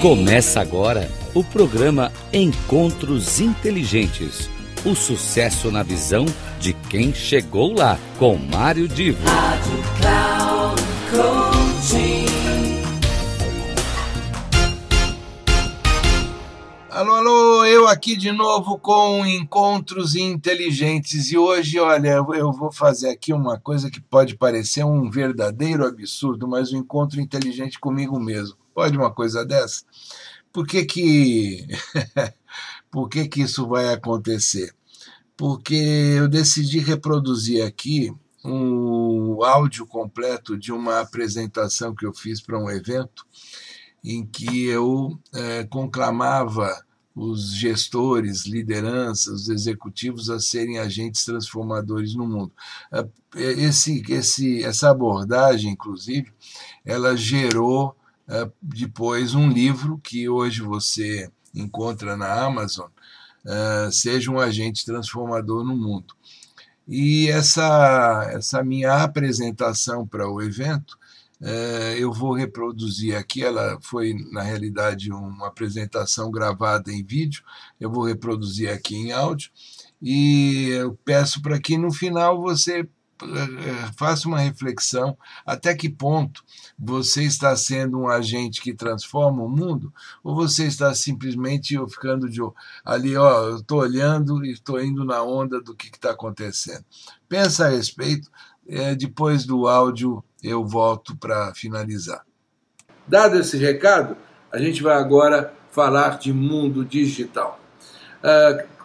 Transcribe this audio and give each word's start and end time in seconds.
Começa 0.00 0.62
agora 0.62 1.10
o 1.34 1.44
programa 1.44 2.10
Encontros 2.32 3.38
Inteligentes. 3.38 4.48
O 4.82 4.94
sucesso 4.94 5.70
na 5.70 5.82
visão 5.82 6.24
de 6.58 6.72
quem 6.72 7.12
chegou 7.12 7.74
lá, 7.74 7.98
com 8.18 8.38
Mário 8.38 8.88
Divo. 8.88 9.22
Rádio 9.26 9.76
Cloud 10.00 10.80
Alô, 16.88 17.12
alô, 17.12 17.64
eu 17.66 17.86
aqui 17.86 18.16
de 18.16 18.32
novo 18.32 18.78
com 18.78 19.26
Encontros 19.26 20.16
Inteligentes 20.16 21.30
e 21.30 21.36
hoje, 21.36 21.78
olha, 21.78 22.24
eu 22.34 22.50
vou 22.52 22.72
fazer 22.72 23.10
aqui 23.10 23.34
uma 23.34 23.60
coisa 23.60 23.90
que 23.90 24.00
pode 24.00 24.34
parecer 24.34 24.82
um 24.82 25.10
verdadeiro 25.10 25.86
absurdo, 25.86 26.48
mas 26.48 26.72
um 26.72 26.78
encontro 26.78 27.20
inteligente 27.20 27.78
comigo 27.78 28.18
mesmo. 28.18 28.59
Pode 28.80 28.96
uma 28.96 29.12
coisa 29.12 29.44
dessa? 29.44 29.84
Por 30.50 30.66
que 30.66 30.86
que, 30.86 31.66
Por 32.90 33.10
que, 33.10 33.28
que 33.28 33.42
isso 33.42 33.68
vai 33.68 33.92
acontecer? 33.92 34.74
Porque 35.36 35.74
eu 36.16 36.26
decidi 36.26 36.78
reproduzir 36.78 37.62
aqui 37.62 38.10
um 38.42 39.44
áudio 39.44 39.86
completo 39.86 40.56
de 40.56 40.72
uma 40.72 41.00
apresentação 41.00 41.94
que 41.94 42.06
eu 42.06 42.14
fiz 42.14 42.40
para 42.40 42.58
um 42.58 42.70
evento 42.70 43.26
em 44.02 44.24
que 44.24 44.64
eu 44.64 45.20
é, 45.34 45.64
conclamava 45.64 46.82
os 47.14 47.54
gestores, 47.54 48.46
lideranças, 48.46 49.42
os 49.42 49.48
executivos 49.50 50.30
a 50.30 50.40
serem 50.40 50.78
agentes 50.78 51.22
transformadores 51.26 52.14
no 52.14 52.26
mundo. 52.26 52.52
Esse, 53.36 54.02
esse, 54.08 54.64
essa 54.64 54.90
abordagem, 54.90 55.72
inclusive, 55.72 56.32
ela 56.82 57.14
gerou 57.14 57.94
depois 58.60 59.34
um 59.34 59.48
livro 59.48 59.98
que 59.98 60.28
hoje 60.28 60.62
você 60.62 61.30
encontra 61.54 62.16
na 62.16 62.32
Amazon, 62.44 62.88
Seja 63.90 64.30
um 64.30 64.38
Agente 64.38 64.84
Transformador 64.84 65.64
no 65.64 65.76
Mundo. 65.76 66.14
E 66.86 67.28
essa, 67.28 68.28
essa 68.32 68.62
minha 68.62 69.02
apresentação 69.02 70.06
para 70.06 70.30
o 70.30 70.42
evento 70.42 70.98
eu 71.96 72.12
vou 72.12 72.34
reproduzir 72.34 73.16
aqui, 73.16 73.42
ela 73.42 73.78
foi 73.80 74.14
na 74.30 74.42
realidade 74.42 75.10
uma 75.10 75.46
apresentação 75.46 76.30
gravada 76.30 76.92
em 76.92 77.02
vídeo, 77.02 77.42
eu 77.80 77.90
vou 77.90 78.04
reproduzir 78.04 78.70
aqui 78.70 78.94
em 78.94 79.12
áudio. 79.12 79.50
E 80.02 80.68
eu 80.70 80.98
peço 81.04 81.40
para 81.42 81.58
que 81.58 81.78
no 81.78 81.92
final 81.92 82.40
você 82.40 82.86
faça 83.96 84.26
uma 84.28 84.40
reflexão 84.40 85.16
até 85.44 85.74
que 85.74 85.88
ponto 85.88 86.42
você 86.78 87.24
está 87.24 87.54
sendo 87.56 87.98
um 87.98 88.08
agente 88.08 88.60
que 88.60 88.72
transforma 88.72 89.42
o 89.42 89.48
mundo 89.48 89.92
ou 90.22 90.34
você 90.34 90.66
está 90.66 90.94
simplesmente 90.94 91.76
ficando 91.88 92.28
de 92.28 92.40
ali, 92.84 93.16
ó, 93.16 93.48
eu 93.48 93.56
estou 93.56 93.80
olhando 93.80 94.44
e 94.44 94.52
estou 94.52 94.82
indo 94.82 95.04
na 95.04 95.22
onda 95.22 95.60
do 95.60 95.74
que 95.74 95.88
está 95.88 96.12
acontecendo. 96.12 96.84
Pensa 97.28 97.66
a 97.66 97.70
respeito, 97.70 98.30
depois 98.98 99.44
do 99.44 99.68
áudio 99.68 100.24
eu 100.42 100.64
volto 100.64 101.16
para 101.16 101.54
finalizar. 101.54 102.24
Dado 103.06 103.38
esse 103.38 103.56
recado, 103.56 104.16
a 104.50 104.58
gente 104.58 104.82
vai 104.82 104.96
agora 104.96 105.52
falar 105.70 106.18
de 106.18 106.32
mundo 106.32 106.84
digital. 106.84 107.60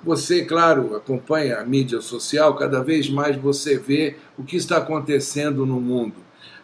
Você, 0.06 0.46
claro, 0.46 0.96
acompanha 0.96 1.58
a 1.58 1.66
mídia 1.66 2.00
social, 2.00 2.56
cada 2.56 2.84
vez 2.84 3.10
mais 3.10 3.36
você 3.36 3.80
vê 3.80 4.18
o 4.38 4.44
que 4.44 4.56
está 4.56 4.78
acontecendo 4.78 5.66
no 5.66 5.82
mundo. 5.82 6.14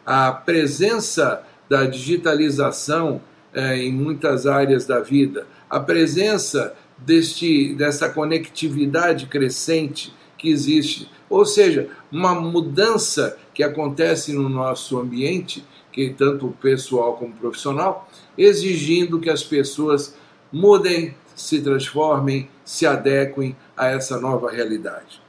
A 0.05 0.31
presença 0.31 1.43
da 1.67 1.85
digitalização 1.85 3.19
em 3.53 3.91
muitas 3.91 4.45
áreas 4.45 4.85
da 4.85 4.99
vida, 4.99 5.47
a 5.67 5.79
presença 5.79 6.75
deste, 6.97 7.73
dessa 7.73 8.07
conectividade 8.09 9.25
crescente 9.25 10.13
que 10.37 10.49
existe, 10.49 11.09
ou 11.29 11.45
seja, 11.45 11.89
uma 12.11 12.35
mudança 12.35 13.37
que 13.53 13.63
acontece 13.63 14.33
no 14.33 14.49
nosso 14.49 14.99
ambiente, 14.99 15.65
que 15.91 16.11
tanto 16.11 16.55
pessoal 16.61 17.13
como 17.17 17.33
profissional, 17.33 18.09
exigindo 18.37 19.19
que 19.19 19.29
as 19.29 19.43
pessoas 19.43 20.15
mudem, 20.51 21.15
se 21.35 21.61
transformem, 21.61 22.49
se 22.63 22.85
adequem 22.85 23.55
a 23.75 23.87
essa 23.87 24.19
nova 24.19 24.51
realidade. 24.51 25.21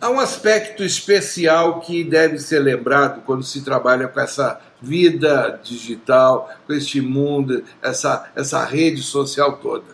Há 0.00 0.08
um 0.08 0.18
aspecto 0.18 0.82
especial 0.82 1.80
que 1.80 2.02
deve 2.02 2.38
ser 2.38 2.60
lembrado 2.60 3.22
quando 3.26 3.42
se 3.42 3.60
trabalha 3.62 4.08
com 4.08 4.18
essa 4.18 4.58
vida 4.80 5.60
digital, 5.62 6.48
com 6.66 6.72
este 6.72 7.02
mundo, 7.02 7.62
essa, 7.82 8.30
essa 8.34 8.64
rede 8.64 9.02
social 9.02 9.58
toda. 9.58 9.84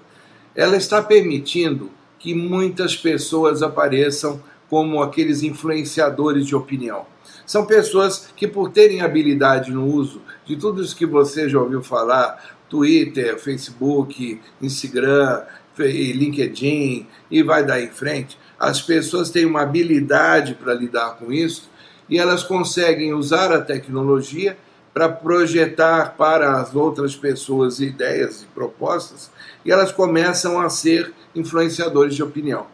Ela 0.54 0.76
está 0.76 1.02
permitindo 1.02 1.90
que 2.20 2.34
muitas 2.34 2.96
pessoas 2.96 3.62
apareçam 3.62 4.40
como 4.70 5.02
aqueles 5.02 5.42
influenciadores 5.42 6.46
de 6.46 6.54
opinião. 6.54 7.04
São 7.44 7.66
pessoas 7.66 8.28
que, 8.36 8.46
por 8.46 8.70
terem 8.70 9.00
habilidade 9.00 9.70
no 9.70 9.86
uso 9.86 10.22
de 10.44 10.56
tudo 10.56 10.82
isso 10.82 10.96
que 10.96 11.06
você 11.06 11.48
já 11.48 11.60
ouviu 11.60 11.82
falar, 11.82 12.55
Twitter, 12.68 13.38
Facebook, 13.38 14.40
Instagram, 14.60 15.42
LinkedIn 15.78 17.06
e 17.30 17.42
vai 17.42 17.64
daí 17.64 17.84
em 17.86 17.90
frente, 17.90 18.38
as 18.58 18.80
pessoas 18.80 19.30
têm 19.30 19.44
uma 19.44 19.62
habilidade 19.62 20.54
para 20.54 20.72
lidar 20.72 21.16
com 21.18 21.32
isso 21.32 21.68
e 22.08 22.18
elas 22.18 22.42
conseguem 22.42 23.12
usar 23.12 23.52
a 23.52 23.60
tecnologia 23.60 24.56
para 24.94 25.08
projetar 25.10 26.16
para 26.16 26.58
as 26.58 26.74
outras 26.74 27.14
pessoas 27.14 27.80
ideias 27.80 28.42
e 28.42 28.46
propostas 28.46 29.30
e 29.64 29.70
elas 29.70 29.92
começam 29.92 30.58
a 30.58 30.70
ser 30.70 31.12
influenciadores 31.34 32.14
de 32.14 32.22
opinião. 32.22 32.66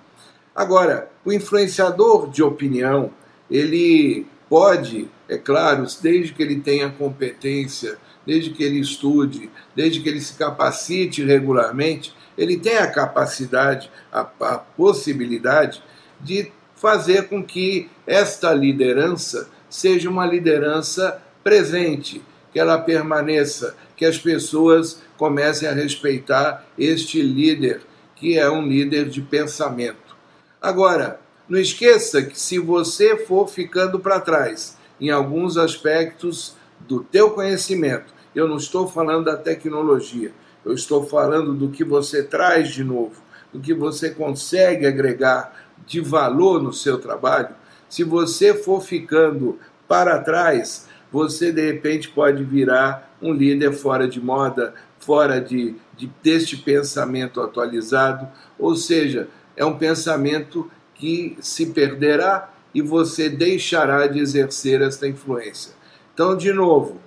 Agora, 0.54 1.10
o 1.24 1.32
influenciador 1.32 2.30
de 2.30 2.42
opinião, 2.42 3.10
ele 3.50 4.26
pode, 4.52 5.08
é 5.30 5.38
claro, 5.38 5.86
desde 6.02 6.34
que 6.34 6.42
ele 6.42 6.60
tenha 6.60 6.90
competência, 6.90 7.96
desde 8.26 8.50
que 8.50 8.62
ele 8.62 8.80
estude, 8.80 9.50
desde 9.74 10.02
que 10.02 10.10
ele 10.10 10.20
se 10.20 10.34
capacite 10.34 11.24
regularmente, 11.24 12.14
ele 12.36 12.58
tem 12.58 12.76
a 12.76 12.90
capacidade, 12.90 13.90
a, 14.12 14.20
a 14.20 14.58
possibilidade 14.58 15.82
de 16.20 16.52
fazer 16.76 17.30
com 17.30 17.42
que 17.42 17.88
esta 18.06 18.52
liderança 18.52 19.48
seja 19.70 20.10
uma 20.10 20.26
liderança 20.26 21.22
presente, 21.42 22.22
que 22.52 22.60
ela 22.60 22.76
permaneça, 22.76 23.74
que 23.96 24.04
as 24.04 24.18
pessoas 24.18 25.00
comecem 25.16 25.66
a 25.66 25.72
respeitar 25.72 26.66
este 26.78 27.22
líder, 27.22 27.80
que 28.14 28.36
é 28.38 28.50
um 28.50 28.66
líder 28.66 29.08
de 29.08 29.22
pensamento. 29.22 30.14
Agora, 30.60 31.22
não 31.52 31.58
esqueça 31.58 32.22
que 32.22 32.40
se 32.40 32.58
você 32.58 33.14
for 33.14 33.46
ficando 33.46 34.00
para 34.00 34.18
trás 34.18 34.78
em 34.98 35.10
alguns 35.10 35.58
aspectos 35.58 36.56
do 36.80 37.00
teu 37.00 37.32
conhecimento, 37.32 38.06
eu 38.34 38.48
não 38.48 38.56
estou 38.56 38.88
falando 38.88 39.26
da 39.26 39.36
tecnologia, 39.36 40.32
eu 40.64 40.72
estou 40.72 41.04
falando 41.04 41.52
do 41.52 41.68
que 41.68 41.84
você 41.84 42.22
traz 42.22 42.70
de 42.70 42.82
novo, 42.82 43.20
do 43.52 43.60
que 43.60 43.74
você 43.74 44.08
consegue 44.08 44.86
agregar 44.86 45.66
de 45.86 46.00
valor 46.00 46.62
no 46.62 46.72
seu 46.72 46.96
trabalho. 46.96 47.54
Se 47.86 48.02
você 48.02 48.54
for 48.54 48.80
ficando 48.80 49.58
para 49.86 50.20
trás, 50.20 50.88
você 51.12 51.52
de 51.52 51.70
repente 51.70 52.08
pode 52.08 52.42
virar 52.44 53.14
um 53.20 53.30
líder 53.30 53.74
fora 53.74 54.08
de 54.08 54.22
moda, 54.22 54.72
fora 54.98 55.38
de, 55.38 55.74
de 55.98 56.10
deste 56.22 56.56
pensamento 56.56 57.42
atualizado, 57.42 58.26
ou 58.58 58.74
seja, 58.74 59.28
é 59.54 59.66
um 59.66 59.76
pensamento 59.76 60.70
que 61.02 61.36
se 61.40 61.66
perderá 61.66 62.48
e 62.72 62.80
você 62.80 63.28
deixará 63.28 64.06
de 64.06 64.20
exercer 64.20 64.80
esta 64.80 65.08
influência. 65.08 65.72
Então, 66.14 66.36
de 66.36 66.52
novo, 66.52 67.00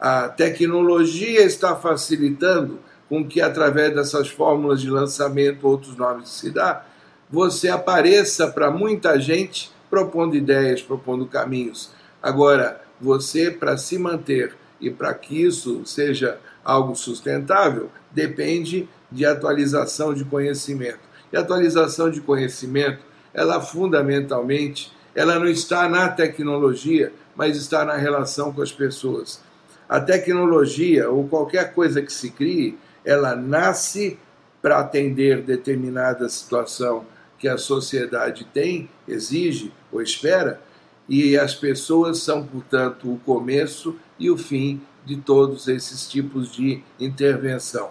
a 0.00 0.28
tecnologia 0.28 1.44
está 1.44 1.76
facilitando 1.76 2.80
com 3.08 3.24
que, 3.24 3.40
através 3.40 3.94
dessas 3.94 4.28
fórmulas 4.28 4.80
de 4.80 4.90
lançamento, 4.90 5.68
outros 5.68 5.96
nomes 5.96 6.30
se 6.30 6.50
dá, 6.50 6.84
você 7.30 7.68
apareça 7.68 8.48
para 8.48 8.72
muita 8.72 9.20
gente 9.20 9.70
propondo 9.88 10.34
ideias, 10.34 10.82
propondo 10.82 11.24
caminhos. 11.24 11.92
Agora, 12.20 12.82
você, 13.00 13.52
para 13.52 13.78
se 13.78 13.96
manter 14.00 14.52
e 14.80 14.90
para 14.90 15.14
que 15.14 15.44
isso 15.44 15.86
seja 15.86 16.40
algo 16.64 16.96
sustentável, 16.96 17.88
depende 18.10 18.88
de 19.12 19.24
atualização 19.24 20.12
de 20.12 20.24
conhecimento. 20.24 21.06
E 21.32 21.36
atualização 21.36 22.10
de 22.10 22.20
conhecimento, 22.20 23.06
ela 23.32 23.60
fundamentalmente, 23.60 24.92
ela 25.14 25.38
não 25.38 25.46
está 25.46 25.88
na 25.88 26.08
tecnologia, 26.08 27.12
mas 27.34 27.56
está 27.56 27.84
na 27.84 27.96
relação 27.96 28.52
com 28.52 28.62
as 28.62 28.72
pessoas. 28.72 29.40
A 29.88 30.00
tecnologia 30.00 31.10
ou 31.10 31.26
qualquer 31.28 31.72
coisa 31.72 32.02
que 32.02 32.12
se 32.12 32.30
crie, 32.30 32.78
ela 33.04 33.34
nasce 33.34 34.18
para 34.60 34.80
atender 34.80 35.42
determinada 35.42 36.28
situação 36.28 37.06
que 37.38 37.48
a 37.48 37.56
sociedade 37.56 38.44
tem, 38.52 38.90
exige 39.06 39.72
ou 39.92 40.02
espera, 40.02 40.60
e 41.08 41.38
as 41.38 41.54
pessoas 41.54 42.18
são, 42.18 42.44
portanto, 42.44 43.10
o 43.10 43.18
começo 43.20 43.96
e 44.18 44.30
o 44.30 44.36
fim 44.36 44.80
de 45.06 45.16
todos 45.16 45.68
esses 45.68 46.06
tipos 46.06 46.52
de 46.52 46.82
intervenção. 47.00 47.90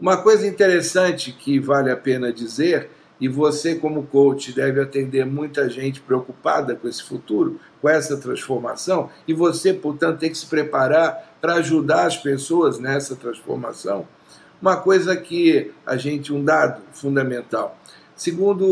Uma 0.00 0.16
coisa 0.16 0.46
interessante 0.46 1.30
que 1.30 1.60
vale 1.60 1.90
a 1.90 1.96
pena 1.96 2.32
dizer, 2.32 2.90
e 3.20 3.28
você, 3.28 3.74
como 3.74 4.06
coach, 4.06 4.52
deve 4.52 4.80
atender 4.80 5.24
muita 5.24 5.68
gente 5.70 6.00
preocupada 6.00 6.74
com 6.74 6.86
esse 6.86 7.02
futuro, 7.02 7.58
com 7.80 7.88
essa 7.88 8.16
transformação, 8.16 9.10
e 9.26 9.32
você, 9.32 9.72
portanto, 9.72 10.18
tem 10.18 10.30
que 10.30 10.38
se 10.38 10.46
preparar 10.46 11.36
para 11.40 11.54
ajudar 11.54 12.06
as 12.06 12.16
pessoas 12.16 12.78
nessa 12.78 13.16
transformação. 13.16 14.06
Uma 14.60 14.76
coisa 14.76 15.16
que 15.16 15.70
a 15.84 15.96
gente, 15.96 16.32
um 16.32 16.44
dado 16.44 16.82
fundamental. 16.92 17.78
Segundo 18.14 18.66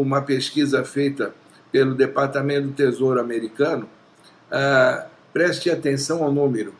uma 0.00 0.22
pesquisa 0.22 0.84
feita 0.84 1.34
pelo 1.70 1.94
Departamento 1.94 2.68
do 2.68 2.72
Tesouro 2.72 3.20
americano, 3.20 3.88
ah, 4.50 5.06
preste 5.32 5.70
atenção 5.70 6.22
ao 6.22 6.32
número, 6.32 6.74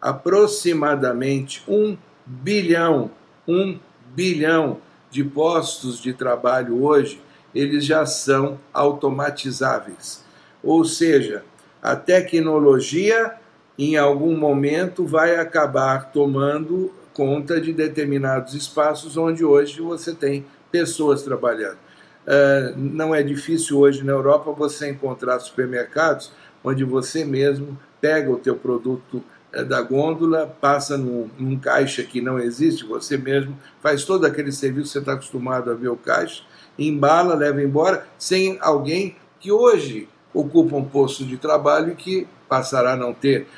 aproximadamente 0.00 1.62
um 1.68 1.96
bilhão 2.26 3.10
um 3.50 3.78
bilhão 4.14 4.78
de 5.10 5.24
postos 5.24 6.00
de 6.00 6.12
trabalho 6.12 6.82
hoje, 6.82 7.20
eles 7.54 7.84
já 7.84 8.06
são 8.06 8.58
automatizáveis. 8.72 10.24
Ou 10.62 10.84
seja, 10.84 11.44
a 11.82 11.96
tecnologia 11.96 13.34
em 13.78 13.96
algum 13.96 14.36
momento 14.36 15.06
vai 15.06 15.36
acabar 15.36 16.12
tomando 16.12 16.92
conta 17.12 17.60
de 17.60 17.72
determinados 17.72 18.54
espaços 18.54 19.16
onde 19.16 19.44
hoje 19.44 19.80
você 19.80 20.14
tem 20.14 20.44
pessoas 20.70 21.22
trabalhando. 21.22 21.78
Uh, 22.26 22.76
não 22.76 23.14
é 23.14 23.22
difícil 23.22 23.78
hoje 23.78 24.04
na 24.04 24.12
Europa 24.12 24.52
você 24.52 24.90
encontrar 24.90 25.40
supermercados 25.40 26.30
onde 26.62 26.84
você 26.84 27.24
mesmo 27.24 27.78
pega 28.00 28.30
o 28.30 28.36
teu 28.36 28.54
produto 28.54 29.22
da 29.52 29.82
gôndola, 29.82 30.46
passa 30.60 30.96
num, 30.96 31.28
num, 31.38 31.58
caixa 31.58 32.02
que 32.02 32.20
não 32.20 32.38
existe, 32.38 32.84
você 32.84 33.16
mesmo 33.16 33.58
faz 33.82 34.04
todo 34.04 34.24
aquele 34.24 34.52
serviço 34.52 34.86
que 34.86 34.92
você 34.92 34.98
está 35.00 35.12
acostumado 35.14 35.70
a 35.70 35.74
ver 35.74 35.88
o 35.88 35.96
caixa, 35.96 36.42
embala, 36.78 37.34
leva 37.34 37.62
embora, 37.62 38.06
sem 38.18 38.58
alguém 38.60 39.16
que 39.40 39.50
hoje 39.50 40.08
ocupa 40.32 40.76
um 40.76 40.84
posto 40.84 41.24
de 41.24 41.36
trabalho 41.36 41.92
e 41.92 41.96
que 41.96 42.26
passará 42.48 42.92
a 42.92 42.96
não 42.96 43.12
ter. 43.12 43.48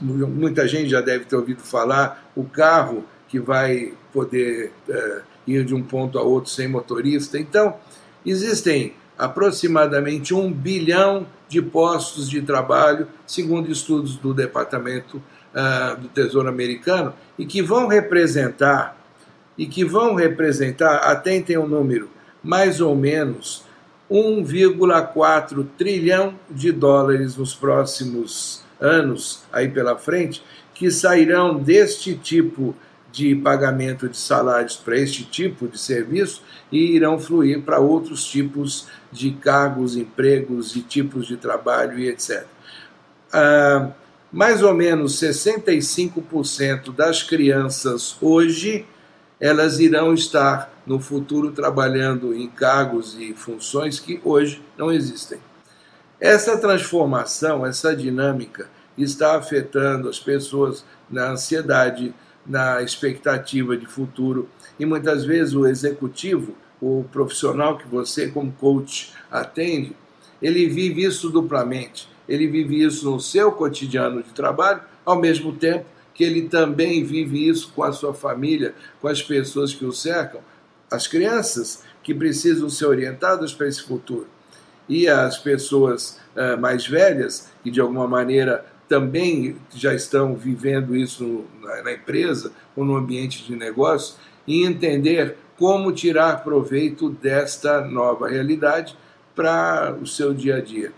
Muita 0.00 0.68
gente 0.68 0.88
já 0.88 1.00
deve 1.00 1.24
ter 1.24 1.36
ouvido 1.36 1.62
falar 1.62 2.30
o 2.36 2.44
carro 2.44 3.04
que 3.28 3.40
vai 3.40 3.94
poder 4.12 4.72
é, 4.88 5.22
ir 5.46 5.64
de 5.64 5.74
um 5.74 5.82
ponto 5.82 6.18
a 6.18 6.22
outro 6.22 6.50
sem 6.50 6.68
motorista. 6.68 7.38
Então, 7.38 7.76
existem 8.24 8.94
aproximadamente 9.18 10.34
um 10.34 10.52
bilhão 10.52 11.26
de 11.48 11.60
postos 11.60 12.28
de 12.28 12.40
trabalho, 12.42 13.08
segundo 13.26 13.70
estudos 13.70 14.16
do 14.16 14.32
Departamento 14.32 15.20
uh, 15.54 16.00
do 16.00 16.08
Tesouro 16.08 16.48
Americano 16.48 17.12
e 17.38 17.46
que 17.46 17.62
vão 17.62 17.86
representar 17.86 19.00
e 19.60 19.66
que 19.66 19.84
vão 19.84 20.14
representar, 20.14 20.96
atentem 20.98 21.58
o 21.58 21.64
um 21.64 21.68
número, 21.68 22.08
mais 22.42 22.80
ou 22.80 22.96
menos 22.96 23.62
1,4 24.10 25.66
trilhão 25.76 26.34
de 26.50 26.72
dólares 26.72 27.36
nos 27.36 27.54
próximos 27.54 28.64
anos 28.80 29.42
aí 29.52 29.68
pela 29.68 29.98
frente, 29.98 30.42
que 30.72 30.90
sairão 30.90 31.58
deste 31.58 32.14
tipo 32.14 32.74
de 33.12 33.34
pagamento 33.34 34.08
de 34.08 34.16
salários 34.16 34.76
para 34.76 34.96
este 34.96 35.24
tipo 35.24 35.68
de 35.68 35.78
serviço 35.78 36.42
e 36.72 36.94
irão 36.94 37.18
fluir 37.18 37.60
para 37.60 37.80
outros 37.80 38.24
tipos 38.24 38.86
de 39.12 39.32
cargos, 39.32 39.94
empregos 39.94 40.74
e 40.74 40.80
tipos 40.80 41.26
de 41.26 41.36
trabalho 41.36 41.98
e 41.98 42.08
etc. 42.08 42.46
Ah, 43.30 43.90
mais 44.32 44.62
ou 44.62 44.72
menos 44.72 45.20
65% 45.20 46.94
das 46.94 47.22
crianças 47.22 48.16
hoje 48.20 48.86
elas 49.40 49.80
irão 49.80 50.12
estar 50.12 50.70
no 50.86 51.00
futuro 51.00 51.50
trabalhando 51.50 52.34
em 52.34 52.46
cargos 52.46 53.16
e 53.18 53.32
funções 53.32 53.98
que 53.98 54.20
hoje 54.22 54.62
não 54.76 54.92
existem. 54.92 55.38
Essa 56.20 56.58
transformação, 56.58 57.64
essa 57.64 57.96
dinâmica 57.96 58.68
está 58.98 59.36
afetando 59.36 60.10
as 60.10 60.18
pessoas 60.18 60.84
na 61.08 61.30
ansiedade, 61.30 62.14
na 62.46 62.82
expectativa 62.82 63.76
de 63.76 63.86
futuro 63.86 64.48
e 64.78 64.84
muitas 64.84 65.24
vezes 65.24 65.54
o 65.54 65.66
executivo, 65.66 66.54
o 66.80 67.04
profissional 67.10 67.78
que 67.78 67.88
você 67.88 68.28
como 68.28 68.52
coach 68.52 69.12
atende, 69.30 69.96
ele 70.42 70.68
vive 70.68 71.04
isso 71.04 71.30
duplamente 71.30 72.08
ele 72.30 72.46
vive 72.46 72.82
isso 72.82 73.10
no 73.10 73.18
seu 73.20 73.50
cotidiano 73.50 74.22
de 74.22 74.30
trabalho, 74.30 74.80
ao 75.04 75.20
mesmo 75.20 75.52
tempo 75.52 75.84
que 76.14 76.22
ele 76.22 76.48
também 76.48 77.02
vive 77.02 77.48
isso 77.48 77.72
com 77.74 77.82
a 77.82 77.92
sua 77.92 78.14
família, 78.14 78.74
com 79.00 79.08
as 79.08 79.20
pessoas 79.20 79.74
que 79.74 79.84
o 79.84 79.92
cercam, 79.92 80.40
as 80.90 81.06
crianças 81.06 81.82
que 82.02 82.14
precisam 82.14 82.68
ser 82.68 82.86
orientadas 82.86 83.52
para 83.52 83.66
esse 83.66 83.82
futuro. 83.82 84.28
E 84.88 85.08
as 85.08 85.38
pessoas 85.38 86.20
uh, 86.36 86.60
mais 86.60 86.86
velhas, 86.86 87.50
que 87.62 87.70
de 87.70 87.80
alguma 87.80 88.06
maneira 88.06 88.64
também 88.88 89.56
já 89.74 89.94
estão 89.94 90.34
vivendo 90.36 90.94
isso 90.94 91.44
na, 91.62 91.82
na 91.82 91.92
empresa 91.92 92.52
ou 92.76 92.84
no 92.84 92.96
ambiente 92.96 93.44
de 93.44 93.56
negócio, 93.56 94.16
e 94.46 94.64
entender 94.64 95.36
como 95.56 95.92
tirar 95.92 96.44
proveito 96.44 97.10
desta 97.10 97.80
nova 97.80 98.28
realidade 98.28 98.96
para 99.34 99.96
o 100.00 100.06
seu 100.06 100.34
dia 100.34 100.56
a 100.56 100.60
dia. 100.60 100.92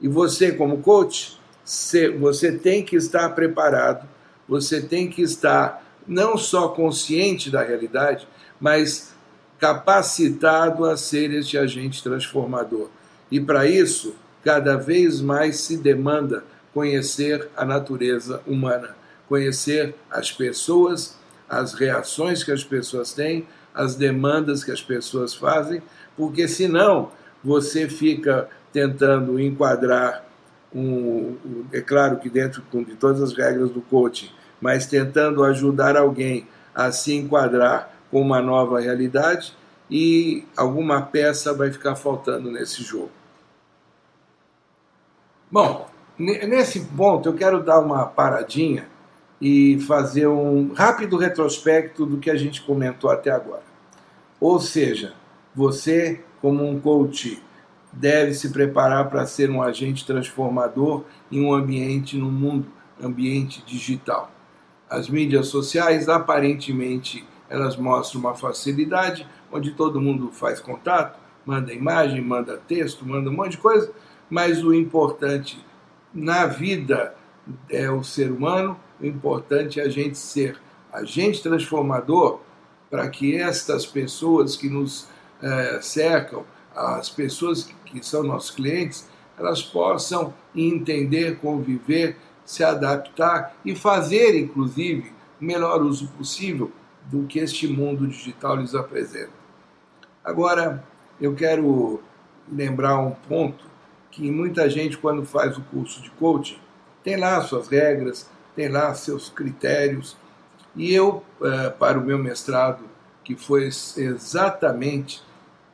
E 0.00 0.08
você, 0.08 0.52
como 0.52 0.78
coach, 0.78 1.38
você 2.18 2.52
tem 2.52 2.84
que 2.84 2.96
estar 2.96 3.30
preparado, 3.30 4.06
você 4.48 4.80
tem 4.80 5.08
que 5.08 5.22
estar 5.22 5.82
não 6.06 6.36
só 6.36 6.68
consciente 6.68 7.50
da 7.50 7.62
realidade, 7.62 8.28
mas 8.60 9.14
capacitado 9.58 10.84
a 10.84 10.96
ser 10.96 11.32
este 11.32 11.58
agente 11.58 12.02
transformador. 12.02 12.88
E 13.30 13.40
para 13.40 13.66
isso, 13.66 14.14
cada 14.44 14.76
vez 14.76 15.20
mais 15.20 15.56
se 15.60 15.76
demanda 15.76 16.44
conhecer 16.72 17.48
a 17.56 17.64
natureza 17.64 18.40
humana, 18.46 18.94
conhecer 19.28 19.94
as 20.10 20.30
pessoas, 20.30 21.16
as 21.48 21.74
reações 21.74 22.44
que 22.44 22.52
as 22.52 22.62
pessoas 22.62 23.12
têm, 23.12 23.48
as 23.74 23.94
demandas 23.94 24.62
que 24.62 24.70
as 24.70 24.82
pessoas 24.82 25.34
fazem, 25.34 25.82
porque 26.16 26.46
senão 26.46 27.10
você 27.42 27.88
fica 27.88 28.48
tentando 28.76 29.40
enquadrar 29.40 30.26
um, 30.74 31.34
é 31.72 31.80
claro 31.80 32.18
que 32.18 32.28
dentro 32.28 32.62
de 32.84 32.94
todas 32.94 33.22
as 33.22 33.32
regras 33.32 33.70
do 33.70 33.80
coaching, 33.80 34.28
mas 34.60 34.84
tentando 34.84 35.42
ajudar 35.44 35.96
alguém 35.96 36.46
a 36.74 36.92
se 36.92 37.14
enquadrar 37.14 37.90
com 38.10 38.20
uma 38.20 38.42
nova 38.42 38.78
realidade 38.78 39.56
e 39.90 40.44
alguma 40.54 41.00
peça 41.00 41.54
vai 41.54 41.72
ficar 41.72 41.96
faltando 41.96 42.50
nesse 42.50 42.82
jogo. 42.82 43.10
Bom, 45.50 45.88
nesse 46.18 46.80
ponto 46.80 47.30
eu 47.30 47.34
quero 47.34 47.64
dar 47.64 47.78
uma 47.78 48.04
paradinha 48.04 48.88
e 49.40 49.80
fazer 49.88 50.26
um 50.26 50.74
rápido 50.74 51.16
retrospecto 51.16 52.04
do 52.04 52.18
que 52.18 52.28
a 52.28 52.36
gente 52.36 52.60
comentou 52.60 53.08
até 53.08 53.30
agora. 53.30 53.64
Ou 54.38 54.60
seja, 54.60 55.14
você, 55.54 56.22
como 56.42 56.62
um 56.62 56.78
coach 56.78 57.42
deve 57.98 58.34
se 58.34 58.50
preparar 58.50 59.08
para 59.08 59.26
ser 59.26 59.50
um 59.50 59.62
agente 59.62 60.06
transformador 60.06 61.04
em 61.32 61.40
um 61.40 61.52
ambiente 61.52 62.16
no 62.16 62.30
mundo, 62.30 62.66
ambiente 63.02 63.64
digital. 63.66 64.30
As 64.88 65.08
mídias 65.08 65.48
sociais, 65.48 66.08
aparentemente, 66.08 67.26
elas 67.48 67.76
mostram 67.76 68.20
uma 68.20 68.34
facilidade, 68.34 69.26
onde 69.50 69.72
todo 69.72 70.00
mundo 70.00 70.30
faz 70.30 70.60
contato, 70.60 71.18
manda 71.44 71.72
imagem, 71.72 72.20
manda 72.20 72.58
texto, 72.58 73.06
manda 73.06 73.30
um 73.30 73.32
monte 73.32 73.52
de 73.52 73.58
coisa, 73.58 73.90
mas 74.28 74.62
o 74.62 74.74
importante 74.74 75.64
na 76.12 76.46
vida 76.46 77.14
é 77.70 77.90
o 77.90 78.02
ser 78.02 78.30
humano, 78.30 78.78
o 79.00 79.06
importante 79.06 79.80
é 79.80 79.84
a 79.84 79.88
gente 79.88 80.18
ser 80.18 80.58
agente 80.92 81.42
transformador 81.42 82.40
para 82.90 83.08
que 83.08 83.36
estas 83.36 83.86
pessoas 83.86 84.56
que 84.56 84.68
nos 84.68 85.08
é, 85.40 85.80
cercam, 85.80 86.44
as 86.76 87.08
pessoas 87.08 87.72
que 87.86 88.04
são 88.04 88.22
nossos 88.22 88.50
clientes, 88.50 89.08
elas 89.38 89.62
possam 89.62 90.34
entender, 90.54 91.38
conviver, 91.38 92.16
se 92.44 92.62
adaptar 92.62 93.56
e 93.64 93.74
fazer, 93.74 94.38
inclusive, 94.38 95.12
o 95.40 95.44
melhor 95.44 95.82
uso 95.82 96.08
possível 96.08 96.70
do 97.04 97.26
que 97.26 97.38
este 97.38 97.66
mundo 97.66 98.06
digital 98.06 98.56
lhes 98.56 98.74
apresenta. 98.74 99.32
Agora, 100.24 100.84
eu 101.20 101.34
quero 101.34 102.00
lembrar 102.50 102.98
um 102.98 103.12
ponto 103.12 103.64
que 104.10 104.30
muita 104.30 104.68
gente, 104.68 104.96
quando 104.96 105.24
faz 105.24 105.56
o 105.56 105.62
curso 105.62 106.02
de 106.02 106.10
coaching, 106.10 106.58
tem 107.02 107.16
lá 107.16 107.40
suas 107.42 107.68
regras, 107.68 108.28
tem 108.54 108.68
lá 108.68 108.92
seus 108.94 109.28
critérios. 109.28 110.16
E 110.74 110.92
eu, 110.92 111.22
eh, 111.42 111.70
para 111.70 111.98
o 111.98 112.04
meu 112.04 112.18
mestrado, 112.18 112.84
que 113.22 113.36
foi 113.36 113.66
exatamente 113.66 115.22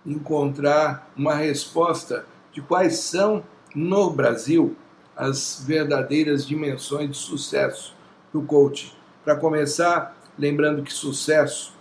encontrar 0.04 1.11
uma 1.16 1.35
resposta 1.35 2.26
de 2.52 2.61
quais 2.61 2.99
são, 2.99 3.42
no 3.75 4.11
Brasil, 4.11 4.76
as 5.16 5.62
verdadeiras 5.66 6.47
dimensões 6.47 7.11
de 7.11 7.16
sucesso 7.16 7.94
do 8.32 8.42
coaching. 8.42 8.92
Para 9.25 9.37
começar, 9.37 10.16
lembrando 10.38 10.82
que 10.82 10.92
sucesso 10.92 11.75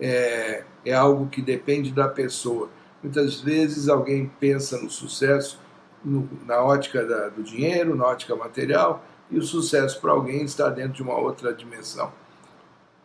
é, 0.00 0.64
é 0.84 0.92
algo 0.92 1.28
que 1.28 1.40
depende 1.40 1.90
da 1.92 2.08
pessoa. 2.08 2.68
Muitas 3.02 3.40
vezes 3.40 3.88
alguém 3.88 4.30
pensa 4.40 4.78
no 4.78 4.90
sucesso 4.90 5.58
no, 6.04 6.28
na 6.46 6.62
ótica 6.62 7.04
da, 7.04 7.28
do 7.28 7.42
dinheiro, 7.42 7.94
na 7.94 8.06
ótica 8.06 8.34
material, 8.34 9.04
e 9.30 9.38
o 9.38 9.42
sucesso 9.42 10.00
para 10.00 10.12
alguém 10.12 10.42
está 10.42 10.68
dentro 10.70 10.94
de 10.94 11.02
uma 11.02 11.16
outra 11.16 11.52
dimensão. 11.52 12.12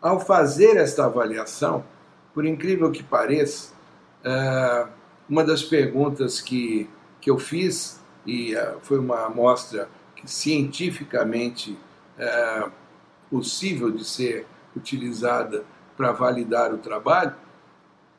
Ao 0.01 0.19
fazer 0.19 0.77
esta 0.77 1.05
avaliação, 1.05 1.83
por 2.33 2.45
incrível 2.45 2.91
que 2.91 3.03
pareça, 3.03 3.72
uh, 4.25 4.89
uma 5.29 5.43
das 5.43 5.63
perguntas 5.63 6.41
que, 6.41 6.89
que 7.21 7.29
eu 7.29 7.37
fiz, 7.37 8.01
e 8.25 8.55
uh, 8.55 8.79
foi 8.81 8.99
uma 8.99 9.25
amostra 9.25 9.89
cientificamente 10.25 11.77
uh, 12.17 12.71
possível 13.29 13.91
de 13.91 14.05
ser 14.05 14.47
utilizada 14.75 15.63
para 15.95 16.11
validar 16.11 16.73
o 16.73 16.77
trabalho, 16.77 17.35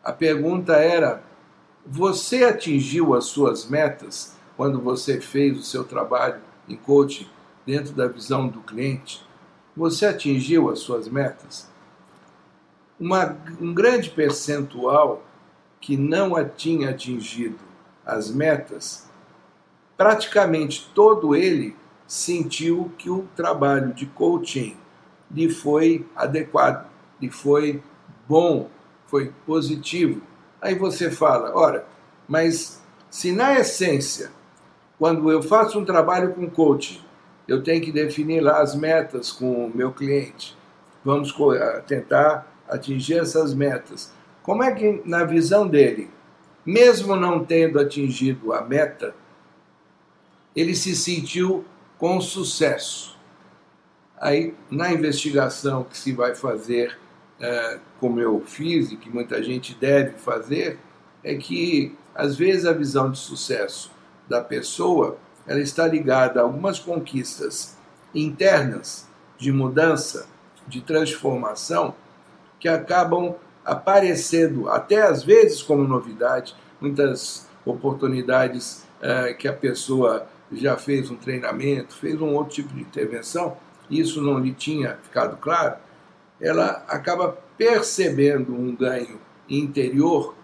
a 0.02 0.12
pergunta 0.12 0.74
era: 0.76 1.22
você 1.86 2.44
atingiu 2.44 3.14
as 3.14 3.24
suas 3.26 3.66
metas 3.66 4.36
quando 4.56 4.80
você 4.80 5.20
fez 5.20 5.58
o 5.58 5.62
seu 5.62 5.84
trabalho 5.84 6.40
em 6.68 6.76
coaching 6.76 7.26
dentro 7.66 7.92
da 7.92 8.06
visão 8.06 8.48
do 8.48 8.60
cliente? 8.60 9.24
Você 9.76 10.06
atingiu 10.06 10.70
as 10.70 10.78
suas 10.78 11.08
metas? 11.08 11.68
Uma, 13.00 13.36
um 13.60 13.74
grande 13.74 14.10
percentual 14.10 15.22
que 15.84 15.98
não 15.98 16.34
a 16.34 16.42
tinha 16.42 16.88
atingido 16.88 17.58
as 18.06 18.30
metas, 18.30 19.06
praticamente 19.98 20.90
todo 20.94 21.36
ele 21.36 21.76
sentiu 22.06 22.90
que 22.96 23.10
o 23.10 23.28
trabalho 23.36 23.92
de 23.92 24.06
coaching 24.06 24.78
lhe 25.30 25.50
foi 25.50 26.06
adequado, 26.16 26.88
lhe 27.20 27.30
foi 27.30 27.82
bom, 28.26 28.70
foi 29.04 29.30
positivo. 29.44 30.22
Aí 30.58 30.74
você 30.74 31.10
fala, 31.10 31.54
ora, 31.54 31.86
mas 32.26 32.82
se 33.10 33.30
na 33.30 33.60
essência, 33.60 34.30
quando 34.98 35.30
eu 35.30 35.42
faço 35.42 35.78
um 35.78 35.84
trabalho 35.84 36.32
com 36.32 36.48
coaching, 36.48 37.02
eu 37.46 37.62
tenho 37.62 37.84
que 37.84 37.92
definir 37.92 38.40
lá 38.40 38.62
as 38.62 38.74
metas 38.74 39.30
com 39.30 39.66
o 39.66 39.76
meu 39.76 39.92
cliente, 39.92 40.56
vamos 41.04 41.30
tentar 41.86 42.50
atingir 42.66 43.18
essas 43.18 43.52
metas. 43.52 44.14
Como 44.44 44.62
é 44.62 44.72
que, 44.72 45.00
na 45.06 45.24
visão 45.24 45.66
dele, 45.66 46.10
mesmo 46.66 47.16
não 47.16 47.42
tendo 47.42 47.80
atingido 47.80 48.52
a 48.52 48.60
meta, 48.60 49.14
ele 50.54 50.74
se 50.74 50.94
sentiu 50.94 51.64
com 51.96 52.20
sucesso? 52.20 53.18
Aí, 54.20 54.54
na 54.70 54.92
investigação 54.92 55.82
que 55.82 55.96
se 55.96 56.12
vai 56.12 56.34
fazer, 56.34 56.98
é, 57.40 57.78
como 57.98 58.20
eu 58.20 58.38
fiz 58.44 58.92
e 58.92 58.96
que 58.98 59.08
muita 59.08 59.42
gente 59.42 59.74
deve 59.74 60.10
fazer, 60.18 60.78
é 61.22 61.34
que 61.36 61.96
às 62.14 62.36
vezes 62.36 62.66
a 62.66 62.72
visão 62.74 63.10
de 63.10 63.18
sucesso 63.18 63.90
da 64.28 64.42
pessoa 64.42 65.16
ela 65.46 65.60
está 65.60 65.86
ligada 65.86 66.40
a 66.40 66.42
algumas 66.42 66.78
conquistas 66.78 67.78
internas 68.14 69.08
de 69.38 69.50
mudança, 69.50 70.26
de 70.68 70.82
transformação, 70.82 71.94
que 72.60 72.68
acabam 72.68 73.34
aparecendo, 73.64 74.68
até 74.68 75.02
às 75.02 75.22
vezes 75.22 75.62
como 75.62 75.84
novidade, 75.84 76.54
muitas 76.80 77.48
oportunidades 77.64 78.86
é, 79.00 79.32
que 79.32 79.48
a 79.48 79.52
pessoa 79.52 80.26
já 80.52 80.76
fez 80.76 81.10
um 81.10 81.16
treinamento, 81.16 81.94
fez 81.94 82.20
um 82.20 82.34
outro 82.34 82.54
tipo 82.54 82.74
de 82.74 82.82
intervenção, 82.82 83.56
isso 83.90 84.22
não 84.22 84.38
lhe 84.38 84.52
tinha 84.52 84.98
ficado 85.02 85.36
claro, 85.38 85.76
ela 86.40 86.84
acaba 86.88 87.38
percebendo 87.56 88.54
um 88.54 88.74
ganho 88.74 89.18
interior, 89.48 90.34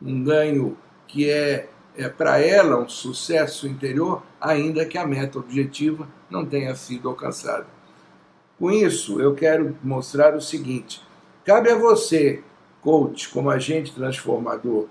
um 0.00 0.22
ganho 0.22 0.76
que 1.06 1.28
é, 1.30 1.68
é 1.96 2.08
para 2.08 2.40
ela 2.40 2.78
um 2.78 2.88
sucesso 2.88 3.66
interior, 3.66 4.22
ainda 4.40 4.84
que 4.84 4.98
a 4.98 5.06
meta 5.06 5.38
objetiva 5.38 6.08
não 6.30 6.44
tenha 6.44 6.74
sido 6.74 7.08
alcançada. 7.08 7.66
Com 8.58 8.70
isso, 8.70 9.20
eu 9.20 9.34
quero 9.34 9.76
mostrar 9.82 10.34
o 10.34 10.40
seguinte: 10.40 11.02
cabe 11.44 11.70
a 11.70 11.76
você, 11.76 12.42
coach, 12.82 13.28
como 13.28 13.48
agente 13.48 13.94
transformador, 13.94 14.86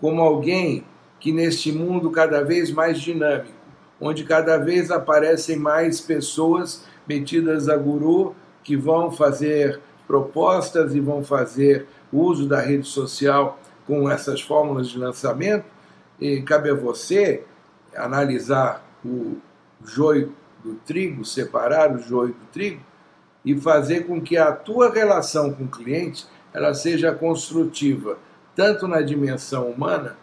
como 0.00 0.20
alguém 0.20 0.84
que 1.18 1.32
neste 1.32 1.72
mundo 1.72 2.10
cada 2.10 2.42
vez 2.42 2.70
mais 2.70 3.00
dinâmico, 3.00 3.52
onde 4.00 4.24
cada 4.24 4.56
vez 4.56 4.90
aparecem 4.90 5.56
mais 5.56 6.00
pessoas 6.00 6.84
metidas 7.06 7.68
a 7.68 7.76
guru 7.76 8.34
que 8.62 8.76
vão 8.76 9.10
fazer 9.10 9.80
propostas 10.06 10.94
e 10.94 11.00
vão 11.00 11.22
fazer 11.22 11.86
uso 12.12 12.48
da 12.48 12.60
rede 12.60 12.86
social 12.86 13.58
com 13.86 14.08
essas 14.10 14.40
fórmulas 14.40 14.88
de 14.88 14.98
lançamento. 14.98 15.64
E 16.20 16.42
cabe 16.42 16.70
a 16.70 16.74
você 16.74 17.44
analisar 17.96 18.84
o 19.04 19.36
joio 19.84 20.32
do 20.62 20.74
trigo, 20.74 21.24
separar 21.24 21.94
o 21.94 21.98
joio 21.98 22.34
do 22.34 22.46
trigo 22.52 22.80
e 23.44 23.58
fazer 23.58 24.06
com 24.06 24.20
que 24.20 24.36
a 24.36 24.52
tua 24.52 24.92
relação 24.92 25.52
com 25.52 25.64
o 25.64 25.68
cliente 25.68 26.26
ela 26.52 26.74
seja 26.74 27.12
construtiva, 27.12 28.18
tanto 28.54 28.88
na 28.88 29.00
dimensão 29.00 29.70
humana, 29.70 30.16